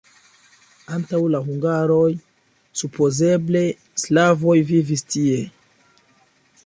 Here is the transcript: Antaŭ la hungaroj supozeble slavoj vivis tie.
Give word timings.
Antaŭ 0.95 1.19
la 1.33 1.41
hungaroj 1.49 2.07
supozeble 2.83 3.63
slavoj 4.05 4.57
vivis 4.71 5.07
tie. 5.13 5.39